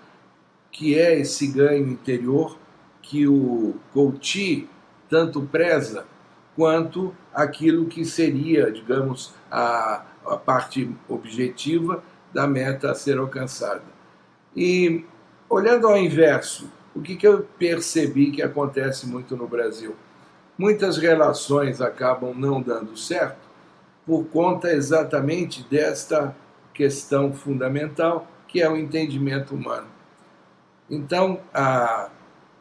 que 0.72 0.98
é 0.98 1.20
esse 1.20 1.48
ganho 1.48 1.88
interior 1.88 2.58
que 3.02 3.28
o 3.28 3.76
coach 3.94 4.68
tanto 5.10 5.42
preza, 5.42 6.06
quanto 6.56 7.14
aquilo 7.34 7.86
que 7.86 8.04
seria, 8.04 8.72
digamos, 8.72 9.34
a, 9.50 10.04
a 10.26 10.36
parte 10.38 10.90
objetiva 11.08 12.04
da 12.34 12.46
meta 12.46 12.92
a 12.92 12.96
ser 12.96 13.18
alcançada. 13.18 13.84
E 14.56 15.06
olhando 15.50 15.88
ao 15.88 15.98
inverso, 15.98 16.70
o 16.96 17.02
que, 17.02 17.16
que 17.16 17.28
eu 17.28 17.48
percebi 17.58 18.32
que 18.32 18.42
acontece 18.42 19.08
muito 19.08 19.38
no 19.38 19.48
Brasil? 19.48 19.96
Muitas 20.58 20.98
relações 20.98 21.80
acabam 21.80 22.34
não 22.36 22.62
dando 22.62 22.98
certo 22.98 23.47
por 24.08 24.26
conta 24.30 24.72
exatamente 24.72 25.64
desta 25.70 26.36
questão 26.74 27.32
fundamental 27.34 28.28
que 28.48 28.62
é 28.62 28.70
o 28.70 28.76
entendimento 28.76 29.54
humano. 29.54 29.88
Então, 30.90 31.42
a, 31.54 32.10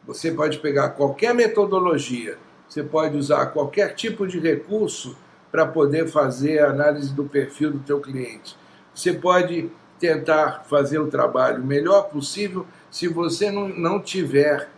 você 0.05 0.31
pode 0.31 0.59
pegar 0.59 0.89
qualquer 0.89 1.33
metodologia 1.33 2.37
você 2.67 2.83
pode 2.83 3.17
usar 3.17 3.47
qualquer 3.47 3.95
tipo 3.95 4.27
de 4.27 4.39
recurso 4.39 5.15
para 5.51 5.65
poder 5.65 6.07
fazer 6.07 6.59
a 6.59 6.69
análise 6.69 7.13
do 7.13 7.23
perfil 7.23 7.71
do 7.71 7.79
teu 7.79 7.99
cliente. 7.99 8.57
Você 8.93 9.13
pode 9.13 9.69
tentar 9.99 10.65
fazer 10.67 10.99
o 10.99 11.07
trabalho 11.07 11.63
melhor 11.63 12.09
possível 12.09 12.67
se 12.91 13.07
você 13.07 13.49
não, 13.49 13.69
não 13.69 13.99
tiver, 13.99 14.69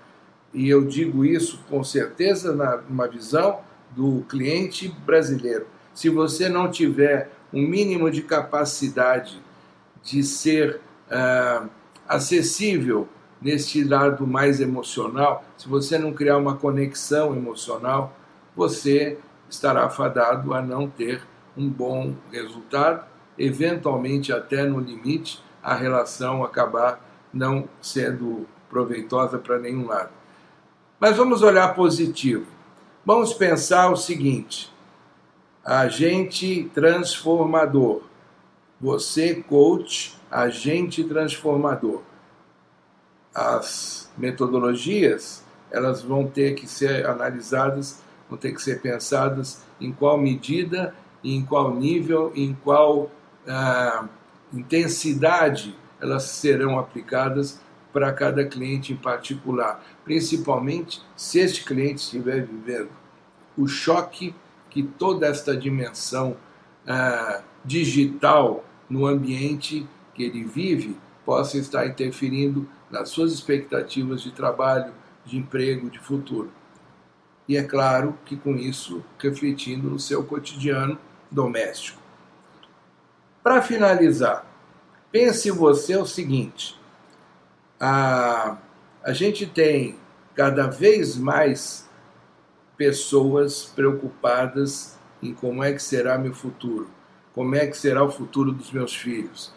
e 0.54 0.70
eu 0.70 0.86
digo 0.86 1.26
isso 1.26 1.64
com 1.70 1.84
certeza 1.84 2.56
na, 2.56 2.78
numa 2.78 3.08
visão 3.08 3.60
do 3.92 4.24
cliente 4.30 4.88
brasileiro, 5.06 5.68
se 6.00 6.08
você 6.08 6.48
não 6.48 6.72
tiver 6.72 7.30
um 7.52 7.62
mínimo 7.62 8.10
de 8.10 8.22
capacidade 8.22 9.38
de 10.02 10.24
ser 10.24 10.80
uh, 11.12 11.70
acessível 12.08 13.06
neste 13.42 13.84
lado 13.84 14.26
mais 14.26 14.62
emocional, 14.62 15.44
se 15.58 15.68
você 15.68 15.98
não 15.98 16.14
criar 16.14 16.38
uma 16.38 16.56
conexão 16.56 17.36
emocional, 17.36 18.16
você 18.56 19.18
estará 19.50 19.90
fadado 19.90 20.54
a 20.54 20.62
não 20.62 20.90
ter 20.90 21.22
um 21.58 21.68
bom 21.68 22.16
resultado, 22.32 23.06
eventualmente 23.38 24.32
até 24.32 24.64
no 24.64 24.80
limite 24.80 25.44
a 25.62 25.76
relação 25.76 26.46
acabar 26.46 27.06
não 27.34 27.68
sendo 27.82 28.48
proveitosa 28.70 29.38
para 29.38 29.60
nenhum 29.60 29.86
lado. 29.86 30.12
Mas 30.98 31.18
vamos 31.18 31.42
olhar 31.42 31.76
positivo. 31.76 32.46
Vamos 33.06 33.34
pensar 33.34 33.90
o 33.90 33.98
seguinte: 33.98 34.72
agente 35.78 36.70
transformador. 36.74 38.02
Você, 38.82 39.36
coach, 39.36 40.18
agente 40.32 41.04
transformador 41.04 42.02
as 43.34 44.12
metodologias 44.18 45.44
elas 45.72 46.02
vão 46.02 46.26
ter 46.26 46.56
que 46.56 46.68
ser 46.68 47.06
analisadas, 47.06 48.02
vão 48.28 48.38
ter 48.38 48.54
que 48.54 48.62
ser 48.62 48.82
pensadas 48.82 49.62
em 49.80 49.92
qual 49.92 50.18
medida, 50.18 50.96
em 51.24 51.46
qual 51.46 51.76
nível, 51.76 52.32
em 52.36 52.58
qual 52.64 53.12
ah, 53.48 54.06
intensidade 54.52 55.76
elas 56.02 56.24
serão 56.24 56.80
aplicadas 56.80 57.62
para 57.94 58.12
cada 58.12 58.44
cliente 58.46 58.94
em 58.94 58.96
particular, 58.96 59.84
principalmente 60.04 61.02
se 61.16 61.40
este 61.40 61.64
cliente 61.64 62.02
estiver 62.02 62.46
vivendo 62.46 62.90
o 63.56 63.68
choque 63.68 64.34
que 64.70 64.84
toda 64.84 65.28
esta 65.28 65.56
dimensão 65.56 66.38
ah, 66.88 67.42
digital 67.64 68.64
no 68.90 69.06
ambiente 69.06 69.88
que 70.14 70.24
ele 70.24 70.44
vive 70.44 70.98
possa 71.26 71.58
estar 71.58 71.86
interferindo 71.86 72.68
nas 72.90 73.10
suas 73.10 73.32
expectativas 73.32 74.22
de 74.22 74.32
trabalho, 74.32 74.94
de 75.26 75.38
emprego, 75.38 75.90
de 75.90 76.00
futuro. 76.00 76.52
e 77.48 77.58
é 77.58 77.64
claro 77.64 78.18
que 78.26 78.36
com 78.36 78.56
isso 78.56 79.04
refletindo 79.18 79.90
no 79.90 80.00
seu 80.00 80.24
cotidiano 80.24 80.98
doméstico. 81.32 82.00
Para 83.44 83.62
finalizar, 83.62 84.46
pense 85.12 85.50
você 85.50 85.96
o 85.98 86.06
seguinte: 86.06 86.80
a, 87.80 88.58
a 89.04 89.14
gente 89.14 89.46
tem 89.46 89.98
cada 90.36 90.68
vez 90.68 91.18
mais 91.18 91.89
pessoas 92.80 93.66
preocupadas 93.76 94.98
em 95.22 95.34
como 95.34 95.62
é 95.62 95.74
que 95.74 95.84
será 95.84 96.18
meu 96.18 96.34
futuro, 96.34 96.90
como 97.36 97.54
é 97.54 97.68
que 97.68 97.78
será 97.78 98.02
o 98.02 98.10
futuro 98.10 98.54
dos 98.54 98.72
meus 98.72 98.96
filhos. 98.96 99.54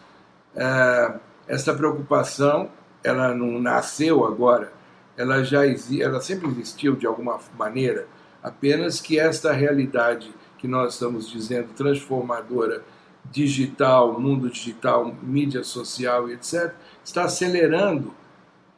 É, 0.56 1.14
essa 1.46 1.72
preocupação, 1.72 2.68
ela 3.04 3.32
não 3.32 3.60
nasceu 3.60 4.26
agora, 4.26 4.72
ela 5.16 5.44
já 5.44 5.60
ela 5.64 6.20
sempre 6.20 6.48
existiu 6.48 6.96
de 6.96 7.06
alguma 7.06 7.38
maneira, 7.56 8.08
apenas 8.42 9.00
que 9.00 9.20
esta 9.20 9.52
realidade 9.52 10.34
que 10.58 10.66
nós 10.66 10.94
estamos 10.94 11.30
dizendo 11.30 11.68
transformadora, 11.74 12.82
digital, 13.30 14.18
mundo 14.18 14.50
digital, 14.50 15.14
mídia 15.22 15.62
social 15.62 16.28
e 16.28 16.32
etc, 16.32 16.74
está 17.04 17.22
acelerando 17.22 18.12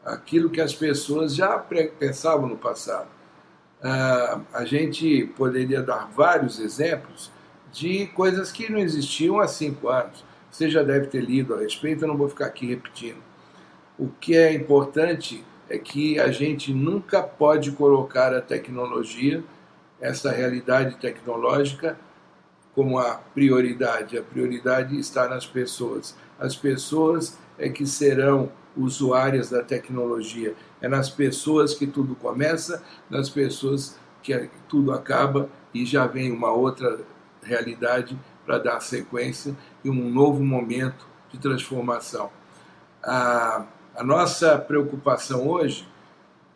aquilo 0.05 0.51
que 0.51 0.61
as 0.61 0.75
pessoas 0.75 1.35
já 1.35 1.59
pensavam 1.99 2.47
no 2.47 2.59
passado. 2.59 3.14
Uh, 3.85 4.41
a 4.55 4.65
gente 4.65 5.27
poderia 5.37 5.83
dar 5.83 6.11
vários 6.17 6.59
exemplos 6.59 7.31
de 7.71 8.07
coisas 8.07 8.51
que 8.51 8.73
não 8.73 8.79
existiam 8.79 9.39
há 9.39 9.47
cinco 9.47 9.91
anos. 9.91 10.25
Você 10.51 10.71
já 10.71 10.83
deve 10.83 11.09
ter 11.09 11.21
lido 11.21 11.55
a 11.55 11.59
respeito, 11.59 12.03
eu 12.03 12.09
não 12.09 12.17
vou 12.17 12.29
ficar 12.29 12.47
aqui 12.47 12.67
repetindo. 12.67 13.19
O 13.99 14.09
que 14.09 14.35
é 14.35 14.55
importante 14.55 15.45
é 15.69 15.77
que 15.77 16.19
a 16.19 16.31
gente 16.31 16.73
nunca 16.73 17.23
pode 17.23 17.73
colocar 17.73 18.35
a 18.35 18.41
tecnologia, 18.41 19.45
essa 20.01 20.31
realidade 20.31 20.97
tecnológica, 20.97 21.99
como 22.75 22.99
a 22.99 23.17
prioridade. 23.35 24.17
A 24.17 24.23
prioridade 24.23 24.99
está 24.99 25.29
nas 25.29 25.47
pessoas. 25.47 26.17
As 26.39 26.57
pessoas 26.57 27.39
é 27.59 27.69
que 27.69 27.87
serão 27.87 28.51
usuárias 28.77 29.51
da 29.51 29.63
tecnologia. 29.63 30.55
É 30.81 30.89
nas 30.89 31.09
pessoas 31.09 31.75
que 31.75 31.87
tudo 31.87 32.15
começa, 32.15 32.83
nas 33.09 33.29
pessoas 33.29 33.99
que 34.23 34.51
tudo 34.69 34.93
acaba 34.93 35.49
e 35.73 35.85
já 35.85 36.07
vem 36.07 36.33
uma 36.33 36.51
outra 36.51 37.01
realidade 37.43 38.19
para 38.45 38.59
dar 38.59 38.81
sequência 38.81 39.55
e 39.85 39.91
um 39.91 40.11
novo 40.11 40.43
momento 40.43 41.07
de 41.31 41.39
transformação. 41.39 42.31
A, 43.03 43.67
a 43.97 44.03
nossa 44.03 44.59
preocupação 44.59 45.47
hoje, 45.49 45.87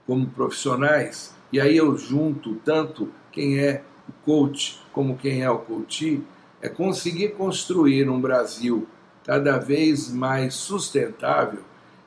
como 0.07 0.27
profissionais, 0.29 1.35
e 1.53 1.61
aí 1.61 1.77
eu 1.77 1.97
junto 1.97 2.57
tanto 2.57 3.11
quem 3.31 3.59
é 3.59 3.83
o 4.09 4.13
coach 4.25 4.81
como 4.93 5.17
quem 5.17 5.43
é 5.43 5.51
o 5.51 5.59
coach, 5.59 6.23
é 6.61 6.69
conseguir 6.69 7.29
construir 7.31 8.09
um 8.09 8.21
Brasil 8.21 8.89
cada 9.29 9.59
vez 9.59 10.11
mais 10.11 10.55
sustentável 10.55 11.61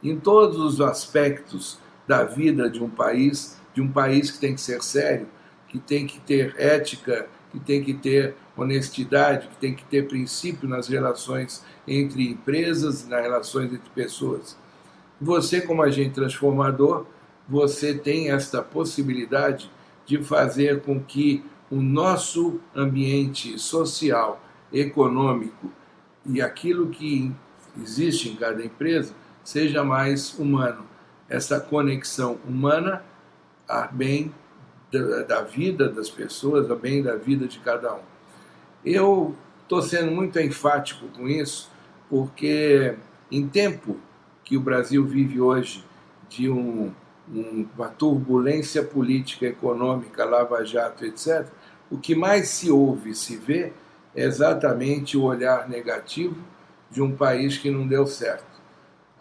em 0.03 0.19
todos 0.19 0.57
os 0.57 0.81
aspectos 0.81 1.77
da 2.07 2.23
vida 2.23 2.67
de 2.67 2.83
um 2.83 2.89
país, 2.89 3.61
de 3.75 3.79
um 3.79 3.87
país 3.91 4.31
que 4.31 4.39
tem 4.39 4.55
que 4.55 4.61
ser 4.61 4.81
sério, 4.81 5.27
que 5.67 5.77
tem 5.77 6.07
que 6.07 6.19
ter 6.19 6.55
ética, 6.57 7.27
que 7.51 7.59
tem 7.59 7.83
que 7.83 7.93
ter 7.93 8.33
honestidade, 8.57 9.49
que 9.49 9.57
tem 9.57 9.75
que 9.75 9.85
ter 9.85 10.07
princípio 10.07 10.67
nas 10.67 10.87
relações 10.87 11.63
entre 11.87 12.27
empresas, 12.27 13.07
nas 13.07 13.21
relações 13.21 13.71
entre 13.71 13.91
pessoas. 13.93 14.57
Você, 15.21 15.61
como 15.61 15.83
agente 15.83 16.15
transformador, 16.15 17.05
você 17.47 17.93
tem 17.93 18.31
esta 18.31 18.63
possibilidade 18.63 19.69
de 20.07 20.23
fazer 20.23 20.81
com 20.81 20.99
que 20.99 21.45
o 21.69 21.75
nosso 21.75 22.59
ambiente 22.75 23.59
social, 23.59 24.43
econômico 24.73 25.71
e 26.25 26.41
aquilo 26.41 26.89
que 26.89 27.31
existe 27.81 28.29
em 28.29 28.35
cada 28.35 28.63
empresa 28.63 29.13
seja 29.43 29.83
mais 29.83 30.37
humano. 30.37 30.85
Essa 31.29 31.59
conexão 31.59 32.37
humana 32.47 33.03
a 33.67 33.87
bem 33.87 34.33
da 35.27 35.41
vida 35.41 35.87
das 35.87 36.09
pessoas, 36.09 36.69
a 36.69 36.75
bem 36.75 37.01
da 37.01 37.15
vida 37.15 37.47
de 37.47 37.59
cada 37.59 37.95
um. 37.95 38.01
Eu 38.83 39.35
estou 39.63 39.81
sendo 39.81 40.11
muito 40.11 40.37
enfático 40.39 41.07
com 41.07 41.29
isso, 41.29 41.71
porque 42.09 42.95
em 43.31 43.47
tempo 43.47 43.97
que 44.43 44.57
o 44.57 44.59
Brasil 44.59 45.05
vive 45.05 45.39
hoje 45.39 45.85
de 46.27 46.49
um, 46.49 46.91
um, 47.33 47.65
uma 47.77 47.87
turbulência 47.87 48.83
política, 48.83 49.45
econômica, 49.45 50.25
lava-jato, 50.25 51.05
etc., 51.05 51.47
o 51.89 51.97
que 51.97 52.15
mais 52.15 52.49
se 52.49 52.69
ouve, 52.69 53.15
se 53.15 53.37
vê, 53.37 53.71
exatamente 54.15 55.17
o 55.17 55.23
olhar 55.23 55.67
negativo 55.69 56.37
de 56.89 57.01
um 57.01 57.15
país 57.15 57.57
que 57.57 57.71
não 57.71 57.87
deu 57.87 58.05
certo. 58.05 58.45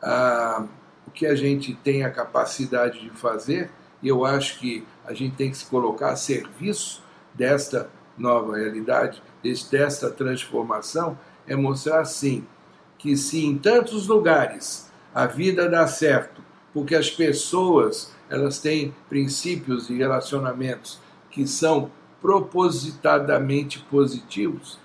Ah, 0.03 0.66
o 1.07 1.11
que 1.11 1.26
a 1.26 1.35
gente 1.35 1.74
tem 1.74 2.05
a 2.05 2.11
capacidade 2.11 3.00
de 3.00 3.11
fazer, 3.11 3.70
e 4.03 4.09
eu 4.09 4.24
acho 4.24 4.59
que 4.59 4.87
a 5.05 5.12
gente 5.12 5.37
tem 5.37 5.50
que 5.50 5.57
se 5.57 5.66
colocar 5.66 6.11
a 6.11 6.16
serviço 6.16 7.03
desta 7.35 7.90
nova 8.16 8.57
realidade, 8.57 9.22
desta 9.70 10.11
transformação, 10.11 11.18
é 11.46 11.57
mostrar 11.57 12.05
sim 12.05 12.46
que 12.98 13.16
se 13.16 13.44
em 13.44 13.57
tantos 13.57 14.07
lugares 14.07 14.90
a 15.14 15.26
vida 15.26 15.68
dá 15.68 15.87
certo, 15.87 16.42
porque 16.72 16.94
as 16.94 17.11
pessoas 17.11 18.14
elas 18.29 18.61
têm 18.61 18.94
princípios 19.09 19.90
e 19.90 19.94
relacionamentos 19.94 21.00
que 21.31 21.46
são 21.46 21.90
propositadamente 22.20 23.78
positivos 23.90 24.78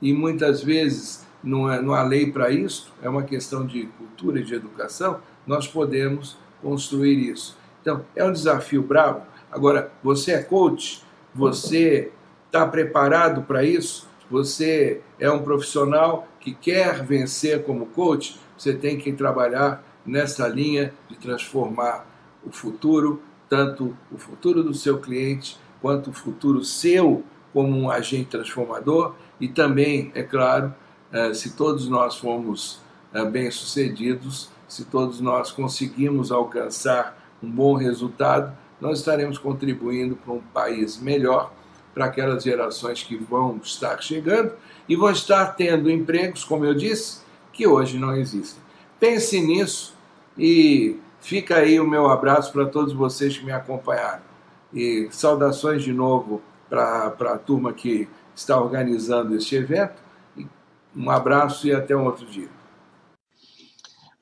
e 0.00 0.12
muitas 0.12 0.62
vezes 0.62 1.26
não, 1.42 1.70
é, 1.70 1.80
não 1.80 1.94
há 1.94 2.02
lei 2.02 2.30
para 2.30 2.50
isso, 2.50 2.92
é 3.02 3.08
uma 3.08 3.22
questão 3.22 3.66
de 3.66 3.86
cultura 3.98 4.40
e 4.40 4.44
de 4.44 4.54
educação, 4.54 5.20
nós 5.46 5.66
podemos 5.66 6.36
construir 6.62 7.18
isso. 7.30 7.56
Então, 7.80 8.04
é 8.14 8.24
um 8.24 8.32
desafio 8.32 8.82
bravo. 8.82 9.22
Agora, 9.50 9.90
você 10.02 10.32
é 10.32 10.42
coach, 10.42 11.02
você 11.34 12.12
está 12.46 12.66
preparado 12.66 13.42
para 13.42 13.64
isso, 13.64 14.08
você 14.30 15.00
é 15.18 15.30
um 15.30 15.42
profissional 15.42 16.28
que 16.38 16.54
quer 16.54 17.04
vencer 17.04 17.64
como 17.64 17.86
coach, 17.86 18.38
você 18.56 18.74
tem 18.74 18.98
que 18.98 19.12
trabalhar 19.12 19.82
nessa 20.04 20.46
linha 20.46 20.92
de 21.08 21.16
transformar 21.16 22.06
o 22.44 22.50
futuro, 22.50 23.22
tanto 23.48 23.96
o 24.10 24.18
futuro 24.18 24.62
do 24.62 24.74
seu 24.74 24.98
cliente, 24.98 25.58
quanto 25.80 26.10
o 26.10 26.12
futuro 26.12 26.64
seu 26.64 27.24
como 27.52 27.76
um 27.76 27.90
agente 27.90 28.30
transformador 28.30 29.14
e 29.40 29.48
também, 29.48 30.12
é 30.14 30.22
claro, 30.22 30.74
eh, 31.12 31.34
se 31.34 31.56
todos 31.56 31.88
nós 31.88 32.16
formos 32.16 32.80
eh, 33.12 33.24
bem-sucedidos, 33.24 34.50
se 34.68 34.84
todos 34.84 35.20
nós 35.20 35.50
conseguimos 35.50 36.30
alcançar 36.30 37.18
um 37.42 37.50
bom 37.50 37.74
resultado, 37.74 38.56
nós 38.80 39.00
estaremos 39.00 39.38
contribuindo 39.38 40.16
para 40.16 40.32
um 40.32 40.40
país 40.40 40.98
melhor 40.98 41.52
para 41.92 42.04
aquelas 42.04 42.44
gerações 42.44 43.02
que 43.02 43.16
vão 43.16 43.60
estar 43.62 44.00
chegando 44.00 44.52
e 44.88 44.94
vão 44.94 45.10
estar 45.10 45.46
tendo 45.56 45.90
empregos, 45.90 46.44
como 46.44 46.64
eu 46.64 46.74
disse, 46.74 47.20
que 47.52 47.66
hoje 47.66 47.98
não 47.98 48.14
existem. 48.14 48.62
Pense 48.98 49.40
nisso 49.40 49.94
e 50.38 50.96
fica 51.20 51.56
aí 51.56 51.80
o 51.80 51.88
meu 51.88 52.08
abraço 52.08 52.52
para 52.52 52.66
todos 52.66 52.92
vocês 52.92 53.36
que 53.36 53.44
me 53.44 53.52
acompanharam. 53.52 54.29
E 54.72 55.08
saudações 55.10 55.82
de 55.82 55.92
novo 55.92 56.42
para 56.68 57.08
a 57.08 57.38
turma 57.38 57.72
que 57.72 58.08
está 58.34 58.60
organizando 58.60 59.34
este 59.34 59.56
evento 59.56 60.10
um 60.94 61.10
abraço 61.10 61.66
e 61.66 61.72
até 61.72 61.96
um 61.96 62.04
outro 62.04 62.26
dia. 62.26 62.48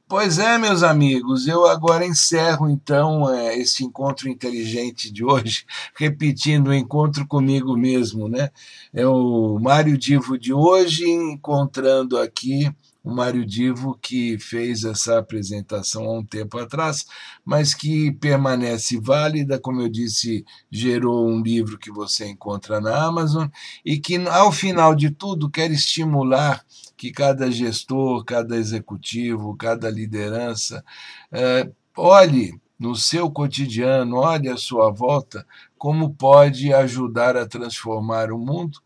Pois 0.06 0.38
é, 0.38 0.56
meus 0.56 0.82
amigos, 0.82 1.46
eu 1.46 1.66
agora 1.66 2.06
encerro 2.06 2.70
então 2.70 3.28
é, 3.30 3.58
esse 3.58 3.84
encontro 3.84 4.26
inteligente 4.26 5.12
de 5.12 5.22
hoje, 5.22 5.66
repetindo 5.94 6.68
o 6.68 6.74
encontro 6.74 7.26
comigo 7.26 7.76
mesmo, 7.76 8.26
né? 8.26 8.50
É 8.92 9.06
o 9.06 9.58
Mário 9.60 9.98
Divo 9.98 10.38
de 10.38 10.52
hoje 10.52 11.06
encontrando 11.10 12.16
aqui 12.16 12.74
o 13.08 13.14
Mário 13.14 13.46
Divo, 13.46 13.98
que 14.02 14.38
fez 14.38 14.84
essa 14.84 15.18
apresentação 15.18 16.04
há 16.04 16.18
um 16.18 16.24
tempo 16.24 16.58
atrás, 16.58 17.06
mas 17.42 17.72
que 17.72 18.12
permanece 18.12 19.00
válida, 19.00 19.58
como 19.58 19.80
eu 19.80 19.88
disse, 19.88 20.44
gerou 20.70 21.26
um 21.26 21.40
livro 21.40 21.78
que 21.78 21.90
você 21.90 22.26
encontra 22.28 22.82
na 22.82 23.02
Amazon 23.02 23.48
e 23.82 23.98
que, 23.98 24.18
ao 24.28 24.52
final 24.52 24.94
de 24.94 25.10
tudo, 25.10 25.48
quer 25.48 25.70
estimular 25.70 26.62
que 26.98 27.10
cada 27.10 27.50
gestor, 27.50 28.22
cada 28.26 28.54
executivo, 28.58 29.56
cada 29.56 29.88
liderança 29.88 30.84
eh, 31.32 31.70
olhe 31.96 32.60
no 32.78 32.94
seu 32.94 33.30
cotidiano, 33.30 34.16
olhe 34.16 34.50
à 34.50 34.56
sua 34.58 34.90
volta, 34.90 35.46
como 35.78 36.12
pode 36.12 36.74
ajudar 36.74 37.38
a 37.38 37.46
transformar 37.46 38.30
o 38.30 38.38
mundo. 38.38 38.78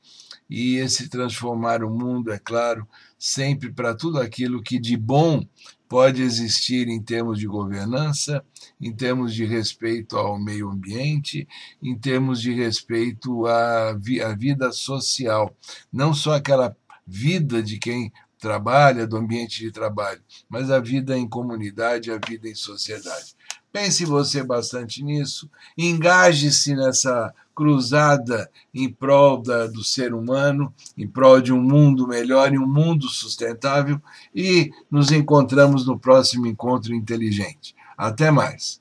E 0.49 0.77
esse 0.77 1.09
transformar 1.09 1.83
o 1.83 1.89
mundo, 1.89 2.31
é 2.31 2.39
claro, 2.39 2.87
sempre 3.23 3.71
para 3.71 3.95
tudo 3.95 4.19
aquilo 4.19 4.61
que 4.61 4.81
de 4.81 4.97
bom 4.97 5.47
pode 5.89 6.21
existir 6.23 6.89
em 6.89 7.01
termos 7.01 7.39
de 7.39 7.47
governança, 7.47 8.45
em 8.81 8.93
termos 8.93 9.33
de 9.33 9.45
respeito 9.45 10.17
ao 10.17 10.41
meio 10.41 10.69
ambiente, 10.69 11.47
em 11.81 11.97
termos 11.97 12.43
de 12.43 12.53
respeito 12.53 13.47
à, 13.47 13.93
vida 14.37 14.73
social, 14.73 15.57
não 15.93 16.13
só 16.13 16.35
aquela 16.35 16.77
vida 17.07 17.63
de 17.63 17.79
quem 17.79 18.13
trabalha, 18.41 19.07
do 19.07 19.17
ambiente 19.17 19.61
de 19.61 19.71
trabalho, 19.71 20.21
mas 20.49 20.69
a 20.69 20.81
vida 20.81 21.17
em 21.17 21.29
comunidade, 21.29 22.11
a 22.11 22.19
vida 22.19 22.49
em 22.49 22.57
sociedade. 22.57 23.37
Pense 23.73 24.05
você 24.05 24.43
bastante 24.43 25.01
nisso, 25.01 25.49
engaje-se 25.79 26.75
nessa 26.75 27.33
cruzada 27.55 28.51
em 28.75 28.89
prol 28.89 29.43
da, 29.43 29.67
do 29.67 29.85
ser 29.85 30.15
humano, 30.15 30.73
em 30.97 31.07
prol 31.07 31.41
de 31.41 31.53
um 31.53 31.61
mundo 31.61 32.07
melhor 32.07 32.53
e 32.53 32.59
um 32.59 32.67
mundo 32.67 33.09
sustentável, 33.09 34.01
e 34.35 34.71
nos 34.91 35.11
encontramos 35.11 35.87
no 35.87 35.99
próximo 35.99 36.47
encontro 36.47 36.95
inteligente. 36.95 37.75
Até 37.97 38.31
mais. 38.31 38.81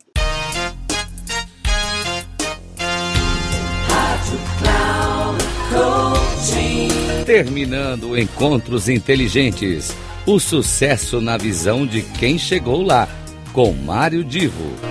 Terminando 7.26 8.18
Encontros 8.18 8.90
Inteligentes. 8.90 9.96
O 10.26 10.40
sucesso 10.40 11.22
na 11.22 11.38
visão 11.38 11.86
de 11.86 12.02
quem 12.02 12.38
chegou 12.38 12.84
lá 12.84 13.08
com 13.54 13.74
Mário 13.74 14.24
Divo. 14.24 14.91